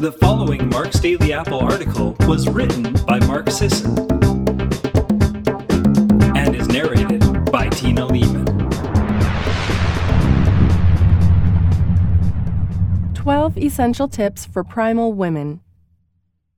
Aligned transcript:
The 0.00 0.12
following 0.12 0.70
Mark's 0.70 0.98
Daily 0.98 1.34
Apple 1.34 1.60
article 1.60 2.16
was 2.20 2.48
written 2.48 2.94
by 3.04 3.18
Mark 3.26 3.50
Sisson 3.50 3.98
and 6.34 6.56
is 6.56 6.68
narrated 6.68 7.20
by 7.52 7.68
Tina 7.68 8.06
Leaman. 8.06 8.46
12 13.12 13.58
Essential 13.58 14.08
Tips 14.08 14.46
for 14.46 14.64
Primal 14.64 15.12
Women. 15.12 15.60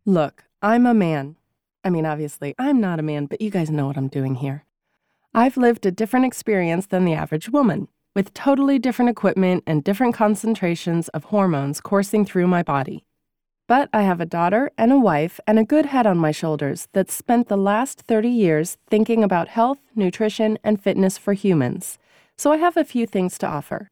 Look, 0.06 0.44
I'm 0.62 0.86
a 0.86 0.94
man. 0.94 1.34
I 1.82 1.90
mean, 1.90 2.06
obviously, 2.06 2.54
I'm 2.60 2.80
not 2.80 3.00
a 3.00 3.02
man, 3.02 3.26
but 3.26 3.40
you 3.40 3.50
guys 3.50 3.70
know 3.70 3.88
what 3.88 3.96
I'm 3.96 4.06
doing 4.06 4.36
here. 4.36 4.66
I've 5.34 5.56
lived 5.56 5.84
a 5.84 5.90
different 5.90 6.26
experience 6.26 6.86
than 6.86 7.04
the 7.04 7.14
average 7.14 7.48
woman, 7.48 7.88
with 8.14 8.34
totally 8.34 8.78
different 8.78 9.08
equipment 9.10 9.64
and 9.66 9.82
different 9.82 10.14
concentrations 10.14 11.08
of 11.08 11.24
hormones 11.24 11.80
coursing 11.80 12.24
through 12.24 12.46
my 12.46 12.62
body. 12.62 13.04
But 13.68 13.88
I 13.92 14.02
have 14.02 14.20
a 14.20 14.26
daughter 14.26 14.70
and 14.76 14.92
a 14.92 14.98
wife 14.98 15.40
and 15.46 15.58
a 15.58 15.64
good 15.64 15.86
head 15.86 16.06
on 16.06 16.18
my 16.18 16.30
shoulders 16.30 16.88
that 16.92 17.10
spent 17.10 17.48
the 17.48 17.56
last 17.56 18.00
30 18.00 18.28
years 18.28 18.76
thinking 18.90 19.22
about 19.22 19.48
health, 19.48 19.78
nutrition, 19.94 20.58
and 20.64 20.82
fitness 20.82 21.16
for 21.16 21.32
humans. 21.32 21.98
So 22.36 22.52
I 22.52 22.56
have 22.56 22.76
a 22.76 22.84
few 22.84 23.06
things 23.06 23.38
to 23.38 23.46
offer. 23.46 23.88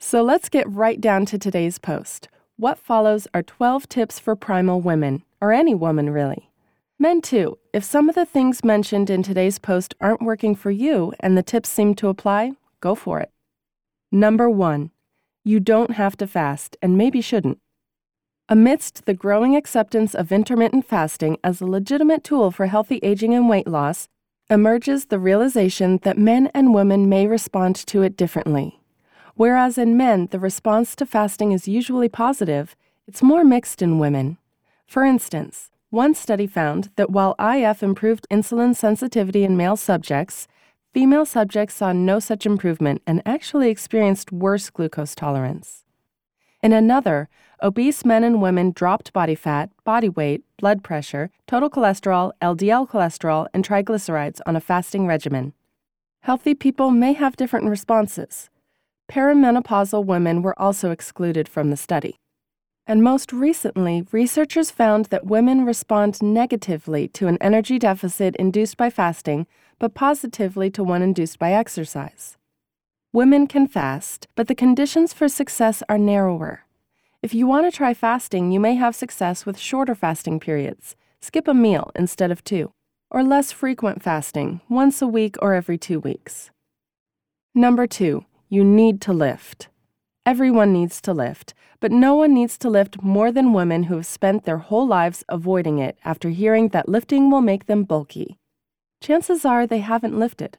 So 0.00 0.22
let's 0.22 0.48
get 0.48 0.70
right 0.70 1.00
down 1.00 1.24
to 1.26 1.38
today's 1.38 1.78
post. 1.78 2.28
What 2.56 2.78
follows 2.78 3.26
are 3.32 3.42
12 3.42 3.88
tips 3.88 4.18
for 4.18 4.34
primal 4.34 4.80
women, 4.80 5.22
or 5.40 5.52
any 5.52 5.74
woman 5.74 6.10
really. 6.10 6.50
Men 6.98 7.20
too. 7.20 7.58
If 7.72 7.84
some 7.84 8.08
of 8.08 8.14
the 8.14 8.24
things 8.24 8.64
mentioned 8.64 9.10
in 9.10 9.22
today's 9.22 9.58
post 9.58 9.94
aren't 10.00 10.22
working 10.22 10.54
for 10.54 10.70
you 10.70 11.12
and 11.20 11.36
the 11.36 11.42
tips 11.42 11.68
seem 11.68 11.94
to 11.96 12.08
apply, 12.08 12.52
go 12.80 12.94
for 12.94 13.20
it. 13.20 13.30
Number 14.10 14.48
one, 14.48 14.90
you 15.44 15.60
don't 15.60 15.92
have 15.92 16.16
to 16.16 16.26
fast 16.26 16.76
and 16.80 16.96
maybe 16.96 17.20
shouldn't. 17.20 17.58
Amidst 18.48 19.06
the 19.06 19.14
growing 19.14 19.56
acceptance 19.56 20.14
of 20.14 20.30
intermittent 20.30 20.84
fasting 20.84 21.36
as 21.42 21.60
a 21.60 21.66
legitimate 21.66 22.22
tool 22.22 22.52
for 22.52 22.66
healthy 22.66 23.00
aging 23.02 23.34
and 23.34 23.48
weight 23.48 23.66
loss, 23.66 24.08
emerges 24.48 25.06
the 25.06 25.18
realization 25.18 25.98
that 26.04 26.16
men 26.16 26.48
and 26.54 26.72
women 26.72 27.08
may 27.08 27.26
respond 27.26 27.74
to 27.74 28.02
it 28.02 28.16
differently. 28.16 28.80
Whereas 29.34 29.78
in 29.78 29.96
men, 29.96 30.28
the 30.30 30.38
response 30.38 30.94
to 30.94 31.06
fasting 31.06 31.50
is 31.50 31.66
usually 31.66 32.08
positive, 32.08 32.76
it's 33.08 33.20
more 33.20 33.42
mixed 33.42 33.82
in 33.82 33.98
women. 33.98 34.38
For 34.86 35.02
instance, 35.02 35.72
one 35.90 36.14
study 36.14 36.46
found 36.46 36.90
that 36.94 37.10
while 37.10 37.34
IF 37.40 37.82
improved 37.82 38.28
insulin 38.30 38.76
sensitivity 38.76 39.42
in 39.42 39.56
male 39.56 39.76
subjects, 39.76 40.46
female 40.94 41.26
subjects 41.26 41.74
saw 41.74 41.92
no 41.92 42.20
such 42.20 42.46
improvement 42.46 43.02
and 43.08 43.22
actually 43.26 43.70
experienced 43.70 44.30
worse 44.30 44.70
glucose 44.70 45.16
tolerance. 45.16 45.82
In 46.66 46.72
another, 46.72 47.28
obese 47.62 48.04
men 48.04 48.24
and 48.24 48.42
women 48.42 48.72
dropped 48.72 49.12
body 49.12 49.36
fat, 49.36 49.70
body 49.84 50.08
weight, 50.08 50.42
blood 50.58 50.82
pressure, 50.82 51.30
total 51.46 51.70
cholesterol, 51.70 52.32
LDL 52.42 52.88
cholesterol, 52.88 53.46
and 53.54 53.64
triglycerides 53.64 54.40
on 54.46 54.56
a 54.56 54.60
fasting 54.60 55.06
regimen. 55.06 55.52
Healthy 56.22 56.56
people 56.56 56.90
may 56.90 57.12
have 57.12 57.36
different 57.36 57.66
responses. 57.66 58.50
Perimenopausal 59.08 60.04
women 60.04 60.42
were 60.42 60.60
also 60.60 60.90
excluded 60.90 61.48
from 61.48 61.70
the 61.70 61.76
study. 61.76 62.16
And 62.84 63.00
most 63.00 63.32
recently, 63.32 64.04
researchers 64.10 64.72
found 64.72 65.04
that 65.04 65.24
women 65.24 65.64
respond 65.64 66.20
negatively 66.20 67.06
to 67.10 67.28
an 67.28 67.38
energy 67.40 67.78
deficit 67.78 68.34
induced 68.40 68.76
by 68.76 68.90
fasting, 68.90 69.46
but 69.78 69.94
positively 69.94 70.68
to 70.72 70.82
one 70.82 71.02
induced 71.02 71.38
by 71.38 71.52
exercise. 71.52 72.36
Women 73.12 73.46
can 73.46 73.66
fast, 73.66 74.26
but 74.34 74.48
the 74.48 74.54
conditions 74.54 75.12
for 75.12 75.28
success 75.28 75.82
are 75.88 75.98
narrower. 75.98 76.64
If 77.22 77.32
you 77.34 77.46
want 77.46 77.66
to 77.66 77.76
try 77.76 77.94
fasting, 77.94 78.52
you 78.52 78.60
may 78.60 78.74
have 78.74 78.94
success 78.94 79.46
with 79.46 79.58
shorter 79.58 79.94
fasting 79.94 80.38
periods. 80.38 80.96
Skip 81.20 81.48
a 81.48 81.54
meal 81.54 81.90
instead 81.94 82.30
of 82.30 82.44
two. 82.44 82.72
Or 83.10 83.24
less 83.24 83.52
frequent 83.52 84.02
fasting, 84.02 84.60
once 84.68 85.00
a 85.00 85.06
week 85.06 85.36
or 85.40 85.54
every 85.54 85.78
two 85.78 85.98
weeks. 85.98 86.50
Number 87.54 87.86
two, 87.86 88.26
you 88.48 88.62
need 88.64 89.00
to 89.02 89.12
lift. 89.12 89.68
Everyone 90.26 90.72
needs 90.72 91.00
to 91.02 91.14
lift, 91.14 91.54
but 91.80 91.92
no 91.92 92.14
one 92.14 92.34
needs 92.34 92.58
to 92.58 92.68
lift 92.68 93.02
more 93.02 93.32
than 93.32 93.52
women 93.52 93.84
who 93.84 93.96
have 93.96 94.06
spent 94.06 94.44
their 94.44 94.58
whole 94.58 94.86
lives 94.86 95.24
avoiding 95.28 95.78
it 95.78 95.96
after 96.04 96.30
hearing 96.30 96.68
that 96.68 96.88
lifting 96.88 97.30
will 97.30 97.40
make 97.40 97.66
them 97.66 97.84
bulky. 97.84 98.36
Chances 99.00 99.44
are 99.44 99.66
they 99.66 99.78
haven't 99.78 100.18
lifted. 100.18 100.58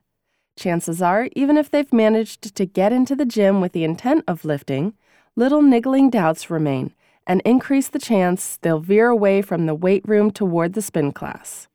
Chances 0.57 1.03
are, 1.03 1.29
even 1.35 1.55
if 1.55 1.69
they've 1.69 1.93
managed 1.93 2.55
to 2.55 2.65
get 2.65 2.91
into 2.91 3.15
the 3.15 3.25
gym 3.25 3.61
with 3.61 3.73
the 3.73 3.83
intent 3.83 4.23
of 4.27 4.43
lifting, 4.43 4.93
little 5.35 5.61
niggling 5.61 6.09
doubts 6.09 6.49
remain 6.49 6.93
and 7.27 7.41
increase 7.45 7.89
the 7.89 7.99
chance 7.99 8.57
they'll 8.57 8.79
veer 8.79 9.07
away 9.07 9.43
from 9.43 9.67
the 9.67 9.75
weight 9.75 10.01
room 10.07 10.31
toward 10.31 10.73
the 10.73 10.81
spin 10.81 11.11
class. 11.11 11.67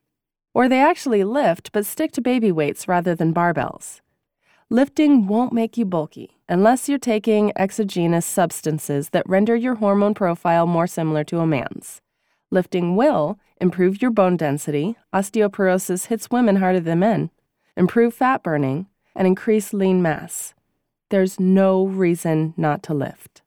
Or 0.53 0.69
they 0.69 0.81
actually 0.81 1.23
lift 1.23 1.71
but 1.73 1.87
stick 1.87 2.11
to 2.13 2.21
baby 2.21 2.51
weights 2.51 2.89
rather 2.89 3.15
than 3.15 3.33
barbells. 3.33 4.01
Lifting 4.69 5.27
won't 5.29 5.53
make 5.53 5.77
you 5.77 5.85
bulky 5.85 6.39
unless 6.49 6.89
you're 6.89 6.99
taking 6.99 7.53
exogenous 7.57 8.27
substances 8.27 9.11
that 9.11 9.29
render 9.29 9.55
your 9.55 9.77
hormone 9.77 10.15
profile 10.15 10.67
more 10.67 10.89
similar 10.89 11.23
to 11.25 11.39
a 11.39 11.47
man's. 11.47 12.01
Lifting 12.51 12.97
will 12.97 13.39
improve 13.61 14.03
your 14.03 14.11
bone 14.11 14.37
density, 14.37 14.97
osteoporosis 15.15 16.07
hits 16.07 16.31
women 16.31 16.57
harder 16.57 16.81
than 16.81 16.99
men, 16.99 17.31
improve 17.77 18.15
fat 18.15 18.43
burning, 18.43 18.87
and 19.15 19.27
increase 19.27 19.73
lean 19.73 20.03
mass. 20.03 20.55
There's 21.11 21.39
no 21.39 21.87
reason 21.87 22.55
not 22.57 22.83
to 22.85 22.95
lift. 22.95 23.43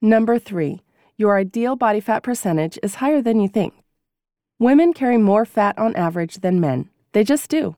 Number 0.00 0.38
three, 0.38 0.80
your 1.16 1.36
ideal 1.36 1.76
body 1.76 2.00
fat 2.00 2.22
percentage 2.22 2.78
is 2.82 2.96
higher 2.96 3.22
than 3.22 3.40
you 3.40 3.48
think. 3.48 3.74
Women 4.58 4.92
carry 4.92 5.16
more 5.16 5.44
fat 5.44 5.78
on 5.78 5.94
average 5.96 6.36
than 6.36 6.60
men. 6.60 6.90
They 7.12 7.24
just 7.24 7.48
do. 7.48 7.76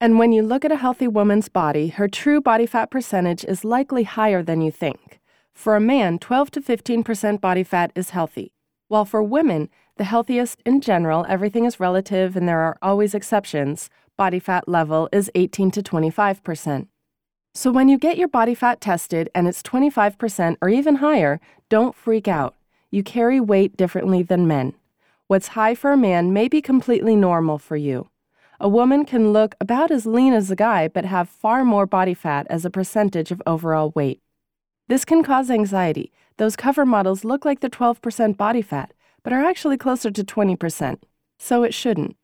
And 0.00 0.18
when 0.18 0.32
you 0.32 0.42
look 0.42 0.64
at 0.64 0.72
a 0.72 0.76
healthy 0.76 1.06
woman's 1.06 1.48
body, 1.48 1.88
her 1.88 2.08
true 2.08 2.40
body 2.40 2.66
fat 2.66 2.90
percentage 2.90 3.44
is 3.44 3.64
likely 3.64 4.04
higher 4.04 4.42
than 4.42 4.62
you 4.62 4.70
think. 4.70 5.20
For 5.52 5.76
a 5.76 5.80
man, 5.80 6.18
12 6.18 6.50
to 6.52 6.60
15% 6.60 7.40
body 7.40 7.62
fat 7.62 7.92
is 7.94 8.10
healthy, 8.10 8.52
while 8.88 9.04
for 9.04 9.22
women, 9.22 9.68
the 9.96 10.04
healthiest 10.04 10.62
in 10.64 10.80
general, 10.80 11.26
everything 11.28 11.64
is 11.64 11.78
relative 11.78 12.34
and 12.34 12.48
there 12.48 12.60
are 12.60 12.78
always 12.80 13.14
exceptions, 13.14 13.90
body 14.20 14.38
fat 14.38 14.68
level 14.68 15.08
is 15.12 15.30
18 15.34 15.70
to 15.70 15.82
25%. 15.82 16.88
So 17.54 17.72
when 17.72 17.88
you 17.88 17.96
get 17.96 18.18
your 18.18 18.28
body 18.28 18.54
fat 18.54 18.78
tested 18.78 19.30
and 19.34 19.48
it's 19.48 19.62
25% 19.62 20.58
or 20.60 20.68
even 20.68 20.96
higher, 20.96 21.40
don't 21.70 21.96
freak 21.96 22.28
out. 22.28 22.54
You 22.90 23.02
carry 23.02 23.40
weight 23.40 23.78
differently 23.78 24.22
than 24.22 24.46
men. 24.46 24.74
What's 25.26 25.56
high 25.56 25.74
for 25.74 25.90
a 25.90 25.96
man 25.96 26.34
may 26.34 26.48
be 26.48 26.60
completely 26.60 27.16
normal 27.16 27.56
for 27.56 27.76
you. 27.76 28.10
A 28.60 28.68
woman 28.68 29.06
can 29.06 29.32
look 29.32 29.54
about 29.58 29.90
as 29.90 30.04
lean 30.04 30.34
as 30.34 30.50
a 30.50 30.56
guy 30.68 30.86
but 30.86 31.06
have 31.06 31.30
far 31.30 31.64
more 31.64 31.86
body 31.86 32.12
fat 32.12 32.46
as 32.50 32.66
a 32.66 32.76
percentage 32.78 33.30
of 33.30 33.40
overall 33.46 33.90
weight. 33.94 34.20
This 34.86 35.06
can 35.06 35.22
cause 35.22 35.50
anxiety. 35.50 36.12
Those 36.36 36.56
cover 36.56 36.84
models 36.84 37.24
look 37.24 37.46
like 37.46 37.60
they're 37.60 37.70
12% 37.70 38.36
body 38.36 38.60
fat, 38.60 38.92
but 39.22 39.32
are 39.32 39.42
actually 39.42 39.78
closer 39.78 40.10
to 40.10 40.22
20%, 40.22 40.98
so 41.38 41.62
it 41.62 41.72
shouldn't. 41.72 42.16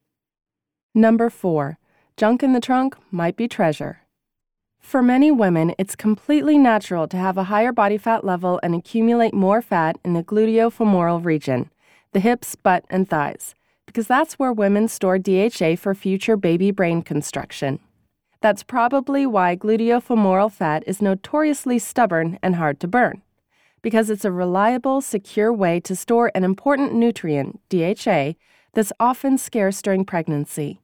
Number 0.94 1.30
four, 1.30 1.78
junk 2.16 2.42
in 2.42 2.54
the 2.54 2.60
trunk 2.60 2.96
might 3.10 3.36
be 3.36 3.46
treasure. 3.46 3.98
For 4.80 5.02
many 5.02 5.30
women, 5.30 5.74
it's 5.78 5.94
completely 5.94 6.56
natural 6.56 7.06
to 7.08 7.16
have 7.18 7.36
a 7.36 7.44
higher 7.44 7.72
body 7.72 7.98
fat 7.98 8.24
level 8.24 8.58
and 8.62 8.74
accumulate 8.74 9.34
more 9.34 9.60
fat 9.60 9.98
in 10.02 10.14
the 10.14 10.22
gluteofemoral 10.22 11.24
region, 11.24 11.70
the 12.12 12.20
hips, 12.20 12.54
butt, 12.54 12.86
and 12.88 13.06
thighs, 13.06 13.54
because 13.84 14.06
that's 14.06 14.38
where 14.38 14.52
women 14.52 14.88
store 14.88 15.18
DHA 15.18 15.76
for 15.76 15.94
future 15.94 16.38
baby 16.38 16.70
brain 16.70 17.02
construction. 17.02 17.80
That's 18.40 18.62
probably 18.62 19.26
why 19.26 19.54
gluteofemoral 19.54 20.52
fat 20.52 20.84
is 20.86 21.02
notoriously 21.02 21.78
stubborn 21.78 22.38
and 22.42 22.56
hard 22.56 22.80
to 22.80 22.88
burn, 22.88 23.20
because 23.82 24.08
it's 24.08 24.24
a 24.24 24.32
reliable, 24.32 25.02
secure 25.02 25.52
way 25.52 25.80
to 25.80 25.94
store 25.94 26.30
an 26.34 26.44
important 26.44 26.94
nutrient, 26.94 27.60
DHA, 27.68 28.36
that's 28.72 28.92
often 28.98 29.36
scarce 29.36 29.82
during 29.82 30.06
pregnancy. 30.06 30.80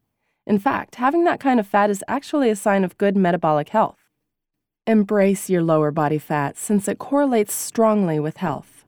In 0.46 0.58
fact, 0.58 0.96
having 0.96 1.24
that 1.24 1.40
kind 1.40 1.60
of 1.60 1.66
fat 1.66 1.90
is 1.90 2.04
actually 2.08 2.50
a 2.50 2.56
sign 2.56 2.84
of 2.84 2.98
good 2.98 3.16
metabolic 3.16 3.68
health. 3.68 4.10
Embrace 4.86 5.48
your 5.48 5.62
lower 5.62 5.90
body 5.92 6.18
fat 6.18 6.56
since 6.56 6.88
it 6.88 6.98
correlates 6.98 7.54
strongly 7.54 8.18
with 8.18 8.38
health. 8.38 8.84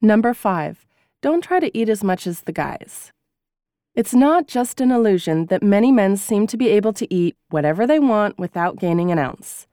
Number 0.00 0.32
five, 0.34 0.86
don't 1.20 1.42
try 1.42 1.58
to 1.58 1.76
eat 1.76 1.88
as 1.88 2.04
much 2.04 2.26
as 2.26 2.42
the 2.42 2.52
guys. 2.52 3.10
It's 3.94 4.14
not 4.14 4.46
just 4.46 4.80
an 4.80 4.90
illusion 4.90 5.46
that 5.46 5.62
many 5.62 5.90
men 5.90 6.16
seem 6.16 6.46
to 6.48 6.56
be 6.56 6.68
able 6.68 6.92
to 6.92 7.12
eat 7.12 7.36
whatever 7.50 7.86
they 7.86 7.98
want 7.98 8.38
without 8.38 8.78
gaining 8.78 9.10
an 9.10 9.18
ounce. 9.18 9.66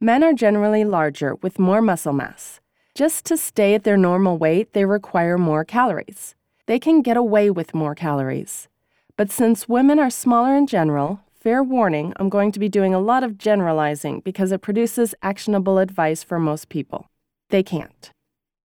Men 0.00 0.24
are 0.24 0.32
generally 0.32 0.84
larger 0.84 1.34
with 1.36 1.58
more 1.58 1.82
muscle 1.82 2.12
mass. 2.12 2.60
Just 2.94 3.24
to 3.26 3.36
stay 3.36 3.74
at 3.74 3.84
their 3.84 3.96
normal 3.96 4.38
weight, 4.38 4.72
they 4.72 4.84
require 4.84 5.38
more 5.38 5.64
calories. 5.64 6.34
They 6.66 6.78
can 6.78 7.02
get 7.02 7.16
away 7.16 7.50
with 7.50 7.74
more 7.74 7.94
calories. 7.94 8.68
But 9.16 9.30
since 9.30 9.68
women 9.68 9.98
are 9.98 10.10
smaller 10.10 10.54
in 10.56 10.66
general, 10.66 11.20
fair 11.34 11.62
warning, 11.62 12.12
I'm 12.16 12.28
going 12.28 12.52
to 12.52 12.60
be 12.60 12.68
doing 12.68 12.94
a 12.94 13.00
lot 13.00 13.22
of 13.22 13.38
generalizing 13.38 14.20
because 14.20 14.52
it 14.52 14.62
produces 14.62 15.14
actionable 15.22 15.78
advice 15.78 16.22
for 16.22 16.38
most 16.38 16.68
people. 16.68 17.06
They 17.50 17.62
can't. 17.62 18.10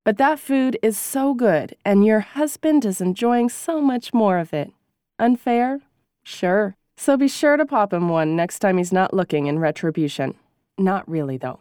But 0.04 0.18
that 0.18 0.40
food 0.40 0.78
is 0.84 0.98
so 0.98 1.34
good, 1.34 1.76
and 1.84 2.06
your 2.06 2.20
husband 2.20 2.86
is 2.86 3.02
enjoying 3.02 3.50
so 3.50 3.82
much 3.82 4.14
more 4.14 4.38
of 4.38 4.54
it. 4.54 4.72
Unfair? 5.18 5.82
Sure. 6.24 6.76
So 6.98 7.18
be 7.18 7.28
sure 7.28 7.58
to 7.58 7.66
pop 7.66 7.92
him 7.92 8.10
one 8.10 8.36
next 8.36 8.60
time 8.60 8.78
he's 8.78 8.94
not 8.94 9.14
looking 9.14 9.48
in 9.48 9.60
retribution. 9.60 10.36
Not 10.78 11.10
really, 11.10 11.38
though. 11.38 11.60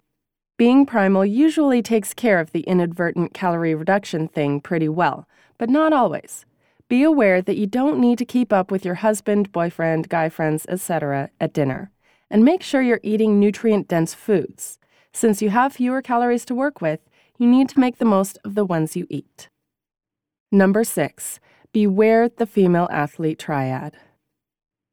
Being 0.56 0.86
primal 0.86 1.24
usually 1.24 1.82
takes 1.82 2.14
care 2.14 2.38
of 2.38 2.52
the 2.52 2.60
inadvertent 2.60 3.34
calorie 3.34 3.74
reduction 3.74 4.28
thing 4.28 4.60
pretty 4.60 4.88
well, 4.88 5.26
but 5.58 5.70
not 5.70 5.92
always. 5.92 6.44
Be 6.88 7.02
aware 7.02 7.40
that 7.40 7.56
you 7.56 7.66
don't 7.66 7.98
need 7.98 8.18
to 8.18 8.24
keep 8.24 8.52
up 8.52 8.70
with 8.70 8.84
your 8.84 8.96
husband, 8.96 9.52
boyfriend, 9.52 10.08
guy 10.08 10.28
friends, 10.28 10.66
etc. 10.68 11.30
at 11.40 11.52
dinner. 11.52 11.90
And 12.30 12.44
make 12.44 12.62
sure 12.62 12.82
you're 12.82 13.00
eating 13.02 13.40
nutrient 13.40 13.88
dense 13.88 14.14
foods. 14.14 14.78
Since 15.12 15.40
you 15.40 15.50
have 15.50 15.74
fewer 15.74 16.02
calories 16.02 16.44
to 16.46 16.54
work 16.54 16.80
with, 16.80 17.00
you 17.38 17.46
need 17.46 17.68
to 17.70 17.80
make 17.80 17.98
the 17.98 18.04
most 18.04 18.38
of 18.44 18.54
the 18.54 18.64
ones 18.64 18.96
you 18.96 19.06
eat. 19.08 19.48
Number 20.52 20.84
six, 20.84 21.40
beware 21.72 22.28
the 22.28 22.46
female 22.46 22.88
athlete 22.90 23.38
triad. 23.38 23.96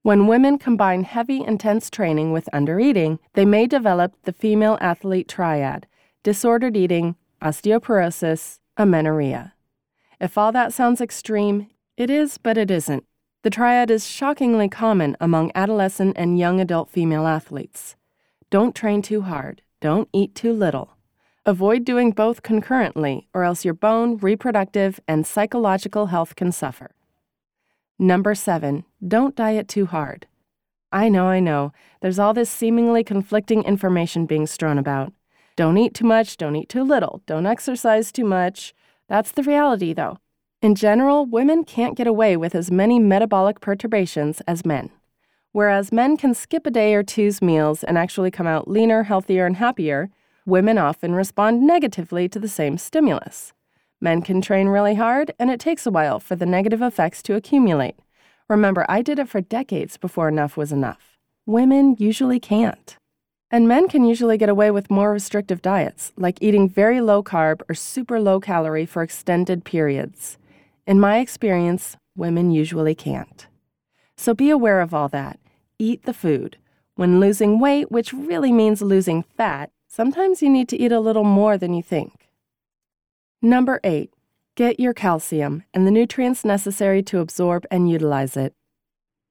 When 0.03 0.27
women 0.27 0.57
combine 0.57 1.03
heavy, 1.03 1.43
intense 1.43 1.89
training 1.89 2.31
with 2.31 2.49
undereating, 2.53 3.19
they 3.33 3.45
may 3.45 3.67
develop 3.67 4.15
the 4.23 4.33
female 4.33 4.77
athlete 4.81 5.27
triad 5.27 5.87
disordered 6.23 6.77
eating, 6.77 7.15
osteoporosis, 7.41 8.59
amenorrhea. 8.77 9.53
If 10.19 10.37
all 10.37 10.51
that 10.51 10.71
sounds 10.71 11.01
extreme, 11.01 11.67
it 12.01 12.09
is, 12.09 12.37
but 12.37 12.57
it 12.57 12.71
isn't. 12.71 13.05
The 13.43 13.49
triad 13.49 13.89
is 13.91 14.07
shockingly 14.07 14.67
common 14.67 15.15
among 15.19 15.51
adolescent 15.55 16.17
and 16.17 16.37
young 16.37 16.59
adult 16.59 16.89
female 16.89 17.27
athletes. 17.27 17.95
Don't 18.49 18.75
train 18.75 19.01
too 19.01 19.21
hard, 19.21 19.61
don't 19.79 20.09
eat 20.11 20.35
too 20.35 20.53
little. 20.53 20.97
Avoid 21.45 21.85
doing 21.85 22.11
both 22.11 22.43
concurrently, 22.43 23.27
or 23.33 23.43
else 23.43 23.65
your 23.65 23.73
bone, 23.73 24.17
reproductive, 24.17 24.99
and 25.07 25.25
psychological 25.25 26.07
health 26.07 26.35
can 26.35 26.51
suffer. 26.51 26.91
Number 27.97 28.35
seven, 28.35 28.83
don't 29.07 29.35
diet 29.35 29.67
too 29.67 29.85
hard. 29.85 30.27
I 30.91 31.07
know, 31.07 31.27
I 31.27 31.39
know, 31.39 31.71
there's 32.01 32.19
all 32.19 32.33
this 32.33 32.49
seemingly 32.49 33.03
conflicting 33.03 33.63
information 33.63 34.25
being 34.25 34.45
strewn 34.45 34.77
about. 34.77 35.13
Don't 35.55 35.77
eat 35.77 35.93
too 35.93 36.05
much, 36.05 36.37
don't 36.37 36.55
eat 36.55 36.69
too 36.69 36.83
little, 36.83 37.21
don't 37.25 37.45
exercise 37.45 38.11
too 38.11 38.25
much. 38.25 38.73
That's 39.07 39.31
the 39.31 39.43
reality, 39.43 39.93
though. 39.93 40.17
In 40.61 40.75
general, 40.75 41.25
women 41.25 41.63
can't 41.63 41.97
get 41.97 42.05
away 42.05 42.37
with 42.37 42.53
as 42.53 42.69
many 42.69 42.99
metabolic 42.99 43.61
perturbations 43.61 44.41
as 44.41 44.63
men. 44.63 44.91
Whereas 45.53 45.91
men 45.91 46.17
can 46.17 46.35
skip 46.35 46.67
a 46.67 46.71
day 46.71 46.93
or 46.93 47.01
two's 47.01 47.41
meals 47.41 47.83
and 47.83 47.97
actually 47.97 48.29
come 48.29 48.45
out 48.45 48.67
leaner, 48.67 49.03
healthier, 49.03 49.47
and 49.47 49.55
happier, 49.55 50.11
women 50.45 50.77
often 50.77 51.15
respond 51.15 51.63
negatively 51.63 52.29
to 52.29 52.37
the 52.37 52.47
same 52.47 52.77
stimulus. 52.77 53.53
Men 53.99 54.21
can 54.21 54.39
train 54.39 54.67
really 54.67 54.93
hard, 54.93 55.33
and 55.39 55.49
it 55.49 55.59
takes 55.59 55.87
a 55.87 55.91
while 55.91 56.19
for 56.19 56.35
the 56.35 56.45
negative 56.45 56.83
effects 56.83 57.23
to 57.23 57.33
accumulate. 57.33 57.95
Remember, 58.47 58.85
I 58.87 59.01
did 59.01 59.17
it 59.17 59.29
for 59.29 59.41
decades 59.41 59.97
before 59.97 60.29
enough 60.29 60.57
was 60.57 60.71
enough. 60.71 61.17
Women 61.47 61.95
usually 61.97 62.39
can't. 62.39 62.95
And 63.49 63.67
men 63.67 63.87
can 63.87 64.05
usually 64.05 64.37
get 64.37 64.47
away 64.47 64.69
with 64.69 64.91
more 64.91 65.11
restrictive 65.11 65.63
diets, 65.63 66.13
like 66.17 66.37
eating 66.39 66.69
very 66.69 67.01
low 67.01 67.23
carb 67.23 67.61
or 67.67 67.73
super 67.73 68.19
low 68.19 68.39
calorie 68.39 68.85
for 68.85 69.01
extended 69.01 69.65
periods. 69.65 70.37
In 70.87 70.99
my 70.99 71.19
experience, 71.19 71.97
women 72.15 72.51
usually 72.51 72.95
can't. 72.95 73.47
So 74.17 74.33
be 74.33 74.49
aware 74.49 74.81
of 74.81 74.93
all 74.93 75.09
that. 75.09 75.39
Eat 75.79 76.03
the 76.03 76.13
food. 76.13 76.57
When 76.95 77.19
losing 77.19 77.59
weight, 77.59 77.91
which 77.91 78.13
really 78.13 78.51
means 78.51 78.81
losing 78.81 79.23
fat, 79.23 79.71
sometimes 79.87 80.41
you 80.41 80.49
need 80.49 80.69
to 80.69 80.77
eat 80.77 80.91
a 80.91 80.99
little 80.99 81.23
more 81.23 81.57
than 81.57 81.73
you 81.73 81.81
think. 81.81 82.29
Number 83.41 83.79
eight, 83.83 84.13
get 84.55 84.79
your 84.79 84.93
calcium 84.93 85.63
and 85.73 85.87
the 85.87 85.91
nutrients 85.91 86.45
necessary 86.45 87.01
to 87.03 87.19
absorb 87.19 87.65
and 87.71 87.89
utilize 87.89 88.37
it. 88.37 88.53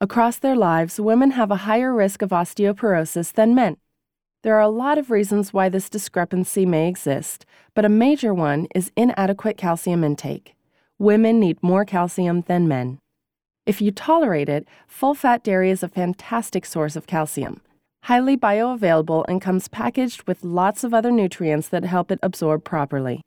Across 0.01 0.39
their 0.39 0.57
lives, 0.57 0.99
women 0.99 1.33
have 1.33 1.51
a 1.51 1.67
higher 1.67 1.95
risk 1.95 2.23
of 2.23 2.31
osteoporosis 2.31 3.33
than 3.33 3.55
men. 3.55 3.77
There 4.43 4.57
are 4.57 4.63
a 4.63 4.69
lot 4.69 4.97
of 4.97 5.11
reasons 5.11 5.53
why 5.53 5.69
this 5.69 5.91
discrepancy 5.91 6.65
may 6.65 6.89
exist, 6.89 7.45
but 7.75 7.85
a 7.85 7.91
major 7.91 8.33
one 8.33 8.67
is 8.75 8.91
inadequate 8.97 9.59
calcium 9.59 10.03
intake. 10.03 10.55
Women 11.01 11.41
need 11.41 11.63
more 11.63 11.87
calcium 11.87 12.43
than 12.43 12.69
men. 12.69 12.99
If 13.65 13.81
you 13.81 13.91
tolerate 13.91 14.51
it, 14.51 14.69
full 14.87 15.15
fat 15.15 15.43
dairy 15.43 15.71
is 15.71 15.83
a 15.83 15.89
fantastic 15.89 16.67
source 16.67 16.95
of 16.95 17.07
calcium. 17.07 17.63
Highly 18.03 18.37
bioavailable 18.37 19.25
and 19.27 19.41
comes 19.41 19.67
packaged 19.67 20.25
with 20.25 20.45
lots 20.45 20.85
of 20.85 20.93
other 20.93 21.11
nutrients 21.11 21.69
that 21.69 21.85
help 21.85 22.11
it 22.11 22.19
absorb 22.23 22.65
properly. 22.65 23.23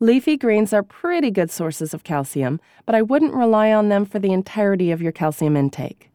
Leafy 0.00 0.36
greens 0.36 0.74
are 0.74 0.82
pretty 0.82 1.30
good 1.30 1.50
sources 1.50 1.94
of 1.94 2.04
calcium, 2.04 2.60
but 2.84 2.94
I 2.94 3.00
wouldn't 3.00 3.32
rely 3.32 3.72
on 3.72 3.88
them 3.88 4.04
for 4.04 4.18
the 4.18 4.34
entirety 4.34 4.90
of 4.90 5.00
your 5.00 5.12
calcium 5.12 5.56
intake. 5.56 6.10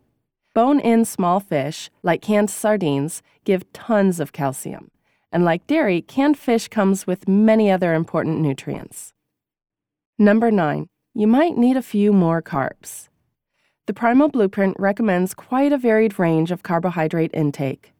Bone 0.53 0.79
in 0.79 1.05
small 1.05 1.39
fish, 1.39 1.89
like 2.03 2.21
canned 2.21 2.51
sardines, 2.51 3.23
give 3.45 3.73
tons 3.73 4.19
of 4.19 4.31
calcium. 4.31 4.91
And 5.31 5.43
like 5.43 5.65
dairy, 5.65 6.03
canned 6.03 6.37
fish 6.37 6.67
comes 6.67 7.07
with 7.07 7.27
many 7.27 7.71
other 7.71 7.95
important 7.95 8.41
nutrients. 8.41 9.11
Number 10.19 10.51
9. 10.51 10.87
You 11.15 11.25
might 11.25 11.57
need 11.57 11.75
a 11.75 11.81
few 11.81 12.13
more 12.13 12.39
carbs. 12.41 13.09
The 13.87 13.95
Primal 13.95 14.29
Blueprint 14.29 14.75
recommends 14.79 15.33
quite 15.33 15.73
a 15.73 15.77
varied 15.77 16.19
range 16.19 16.51
of 16.51 16.61
carbohydrate 16.61 17.31
intake. 17.33 17.93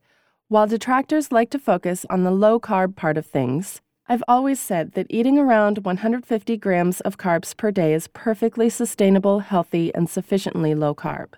While 0.48 0.68
detractors 0.68 1.32
like 1.32 1.50
to 1.50 1.60
focus 1.60 2.06
on 2.12 2.24
the 2.24 2.32
low 2.32 2.60
carb 2.60 2.96
part 2.96 3.18
of 3.18 3.26
things, 3.26 3.82
I've 4.08 4.24
always 4.28 4.60
said 4.60 4.94
that 4.94 5.08
eating 5.10 5.40
around 5.40 5.80
150 5.80 6.58
grams 6.58 7.02
of 7.02 7.18
carbs 7.18 7.58
per 7.58 7.72
day 7.72 7.96
is 7.96 8.08
perfectly 8.08 8.70
sustainable, 8.70 9.40
healthy, 9.40 9.94
and 9.96 10.08
sufficiently 10.08 10.76
low 10.76 10.94
carb. 10.94 11.34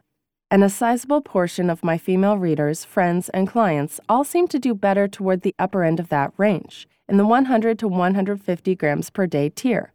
And 0.49 0.65
a 0.65 0.69
sizable 0.69 1.21
portion 1.21 1.69
of 1.69 1.85
my 1.85 1.97
female 1.97 2.37
readers, 2.37 2.83
friends, 2.83 3.29
and 3.29 3.47
clients 3.47 4.01
all 4.09 4.25
seem 4.25 4.49
to 4.49 4.59
do 4.59 4.73
better 4.73 5.07
toward 5.07 5.41
the 5.41 5.55
upper 5.57 5.83
end 5.83 6.01
of 6.01 6.09
that 6.09 6.33
range, 6.35 6.89
in 7.07 7.15
the 7.15 7.25
100 7.25 7.79
to 7.79 7.87
150 7.87 8.75
grams 8.75 9.09
per 9.09 9.25
day 9.25 9.47
tier. 9.47 9.93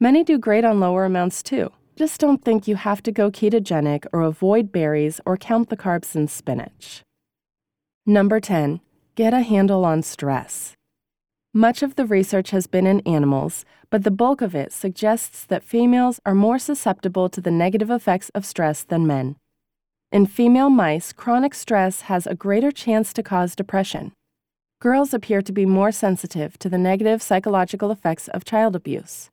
Many 0.00 0.24
do 0.24 0.38
great 0.38 0.64
on 0.64 0.80
lower 0.80 1.04
amounts 1.04 1.42
too. 1.42 1.70
Just 1.96 2.20
don't 2.20 2.44
think 2.44 2.66
you 2.66 2.74
have 2.74 3.02
to 3.04 3.12
go 3.12 3.30
ketogenic 3.30 4.06
or 4.12 4.22
avoid 4.22 4.72
berries 4.72 5.20
or 5.24 5.36
count 5.36 5.70
the 5.70 5.76
carbs 5.76 6.16
in 6.16 6.26
spinach. 6.26 7.02
Number 8.04 8.40
10. 8.40 8.80
Get 9.14 9.32
a 9.32 9.42
handle 9.42 9.84
on 9.84 10.02
stress. 10.02 10.74
Much 11.52 11.84
of 11.84 11.94
the 11.94 12.04
research 12.04 12.50
has 12.50 12.66
been 12.66 12.84
in 12.84 12.98
animals, 13.06 13.64
but 13.88 14.02
the 14.02 14.10
bulk 14.10 14.42
of 14.42 14.56
it 14.56 14.72
suggests 14.72 15.44
that 15.44 15.62
females 15.62 16.18
are 16.26 16.34
more 16.34 16.58
susceptible 16.58 17.28
to 17.28 17.40
the 17.40 17.52
negative 17.52 17.90
effects 17.90 18.28
of 18.30 18.44
stress 18.44 18.82
than 18.82 19.06
men. 19.06 19.36
In 20.10 20.26
female 20.26 20.70
mice, 20.70 21.12
chronic 21.12 21.54
stress 21.54 22.02
has 22.02 22.26
a 22.26 22.34
greater 22.34 22.72
chance 22.72 23.12
to 23.12 23.22
cause 23.22 23.54
depression. 23.54 24.12
Girls 24.80 25.14
appear 25.14 25.40
to 25.42 25.52
be 25.52 25.64
more 25.64 25.92
sensitive 25.92 26.58
to 26.58 26.68
the 26.68 26.78
negative 26.78 27.22
psychological 27.22 27.92
effects 27.92 28.26
of 28.26 28.44
child 28.44 28.74
abuse. 28.74 29.30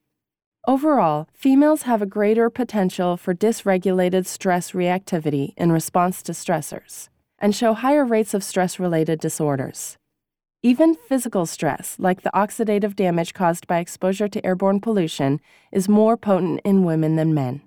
Overall, 0.67 1.27
females 1.33 1.83
have 1.83 2.03
a 2.03 2.05
greater 2.05 2.47
potential 2.51 3.17
for 3.17 3.33
dysregulated 3.33 4.27
stress 4.27 4.71
reactivity 4.71 5.53
in 5.57 5.71
response 5.71 6.21
to 6.21 6.33
stressors 6.33 7.09
and 7.39 7.55
show 7.55 7.73
higher 7.73 8.05
rates 8.05 8.35
of 8.35 8.43
stress 8.43 8.79
related 8.79 9.19
disorders. 9.19 9.97
Even 10.61 10.93
physical 10.93 11.47
stress, 11.47 11.95
like 11.97 12.21
the 12.21 12.29
oxidative 12.35 12.95
damage 12.95 13.33
caused 13.33 13.65
by 13.65 13.79
exposure 13.79 14.27
to 14.27 14.45
airborne 14.45 14.79
pollution, 14.79 15.41
is 15.71 15.89
more 15.89 16.15
potent 16.15 16.61
in 16.63 16.83
women 16.83 17.15
than 17.15 17.33
men. 17.33 17.63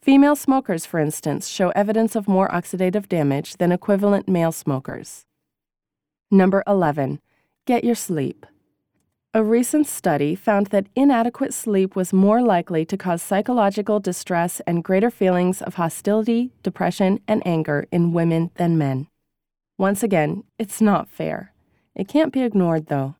Female 0.00 0.34
smokers, 0.34 0.86
for 0.86 0.98
instance, 0.98 1.48
show 1.48 1.68
evidence 1.70 2.16
of 2.16 2.26
more 2.26 2.48
oxidative 2.48 3.06
damage 3.06 3.58
than 3.58 3.72
equivalent 3.72 4.26
male 4.26 4.52
smokers. 4.52 5.26
Number 6.30 6.62
11. 6.66 7.20
Get 7.66 7.84
your 7.84 7.94
sleep. 7.94 8.46
A 9.34 9.44
recent 9.44 9.86
study 9.86 10.34
found 10.34 10.68
that 10.68 10.86
inadequate 10.96 11.52
sleep 11.52 11.94
was 11.94 12.14
more 12.14 12.40
likely 12.40 12.86
to 12.86 12.96
cause 12.96 13.22
psychological 13.22 14.00
distress 14.00 14.60
and 14.66 14.82
greater 14.82 15.10
feelings 15.10 15.60
of 15.60 15.74
hostility, 15.74 16.50
depression, 16.62 17.20
and 17.28 17.46
anger 17.46 17.86
in 17.92 18.14
women 18.14 18.50
than 18.54 18.78
men. 18.78 19.06
Once 19.76 20.02
again, 20.02 20.44
it's 20.58 20.80
not 20.80 21.10
fair. 21.10 21.52
It 21.94 22.08
can't 22.08 22.32
be 22.32 22.40
ignored, 22.40 22.86
though. 22.86 23.16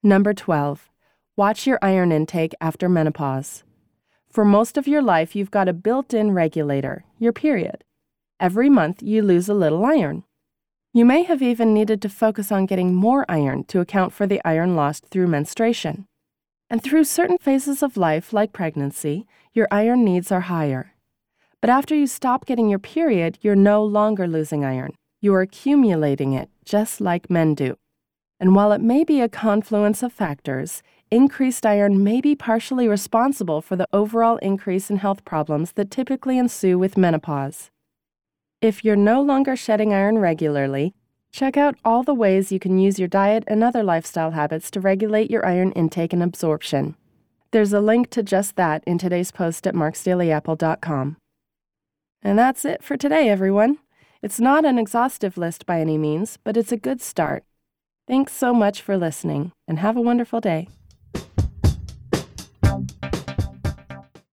Number 0.00 0.32
12. 0.32 0.88
Watch 1.36 1.66
your 1.66 1.80
iron 1.82 2.12
intake 2.12 2.54
after 2.60 2.88
menopause. 2.88 3.64
For 4.30 4.44
most 4.44 4.78
of 4.78 4.86
your 4.86 5.02
life, 5.02 5.34
you've 5.34 5.50
got 5.50 5.68
a 5.68 5.72
built 5.72 6.14
in 6.14 6.30
regulator, 6.30 7.04
your 7.18 7.32
period. 7.32 7.82
Every 8.38 8.68
month, 8.68 9.02
you 9.02 9.22
lose 9.22 9.48
a 9.48 9.54
little 9.54 9.84
iron. 9.84 10.22
You 10.92 11.04
may 11.04 11.22
have 11.22 11.40
even 11.40 11.72
needed 11.72 12.02
to 12.02 12.08
focus 12.08 12.50
on 12.50 12.66
getting 12.66 12.96
more 12.96 13.24
iron 13.28 13.62
to 13.64 13.78
account 13.78 14.12
for 14.12 14.26
the 14.26 14.40
iron 14.44 14.74
lost 14.74 15.06
through 15.06 15.28
menstruation. 15.28 16.06
And 16.68 16.82
through 16.82 17.04
certain 17.04 17.38
phases 17.38 17.80
of 17.80 17.96
life, 17.96 18.32
like 18.32 18.52
pregnancy, 18.52 19.24
your 19.52 19.68
iron 19.70 20.04
needs 20.04 20.32
are 20.32 20.40
higher. 20.40 20.94
But 21.60 21.70
after 21.70 21.94
you 21.94 22.08
stop 22.08 22.44
getting 22.44 22.68
your 22.68 22.80
period, 22.80 23.38
you're 23.40 23.54
no 23.54 23.84
longer 23.84 24.26
losing 24.26 24.64
iron. 24.64 24.94
You're 25.20 25.42
accumulating 25.42 26.32
it, 26.32 26.48
just 26.64 27.00
like 27.00 27.30
men 27.30 27.54
do. 27.54 27.76
And 28.40 28.56
while 28.56 28.72
it 28.72 28.80
may 28.80 29.04
be 29.04 29.20
a 29.20 29.28
confluence 29.28 30.02
of 30.02 30.12
factors, 30.12 30.82
increased 31.08 31.64
iron 31.64 32.02
may 32.02 32.20
be 32.20 32.34
partially 32.34 32.88
responsible 32.88 33.62
for 33.62 33.76
the 33.76 33.86
overall 33.92 34.38
increase 34.38 34.90
in 34.90 34.96
health 34.96 35.24
problems 35.24 35.72
that 35.72 35.92
typically 35.92 36.36
ensue 36.36 36.80
with 36.80 36.96
menopause. 36.96 37.70
If 38.60 38.84
you're 38.84 38.94
no 38.94 39.22
longer 39.22 39.56
shedding 39.56 39.94
iron 39.94 40.18
regularly, 40.18 40.92
check 41.32 41.56
out 41.56 41.76
all 41.82 42.02
the 42.02 42.12
ways 42.12 42.52
you 42.52 42.58
can 42.58 42.78
use 42.78 42.98
your 42.98 43.08
diet 43.08 43.42
and 43.46 43.64
other 43.64 43.82
lifestyle 43.82 44.32
habits 44.32 44.70
to 44.72 44.80
regulate 44.80 45.30
your 45.30 45.46
iron 45.46 45.72
intake 45.72 46.12
and 46.12 46.22
absorption. 46.22 46.94
There's 47.52 47.72
a 47.72 47.80
link 47.80 48.10
to 48.10 48.22
just 48.22 48.56
that 48.56 48.84
in 48.86 48.98
today's 48.98 49.30
post 49.30 49.66
at 49.66 49.74
marksdailyapple.com. 49.74 51.16
And 52.22 52.38
that's 52.38 52.66
it 52.66 52.84
for 52.84 52.98
today, 52.98 53.30
everyone. 53.30 53.78
It's 54.20 54.38
not 54.38 54.66
an 54.66 54.78
exhaustive 54.78 55.38
list 55.38 55.64
by 55.64 55.80
any 55.80 55.96
means, 55.96 56.36
but 56.44 56.58
it's 56.58 56.70
a 56.70 56.76
good 56.76 57.00
start. 57.00 57.44
Thanks 58.06 58.34
so 58.34 58.52
much 58.52 58.82
for 58.82 58.98
listening, 58.98 59.52
and 59.66 59.78
have 59.78 59.96
a 59.96 60.02
wonderful 60.02 60.42
day. 60.42 60.68